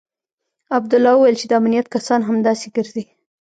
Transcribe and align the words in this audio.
عبدالله 0.77 1.11
وويل 1.15 1.35
چې 1.41 1.45
د 1.47 1.51
امنيت 1.59 1.87
کسان 1.95 2.21
همداسې 2.29 2.67
ګرځي. 2.75 3.03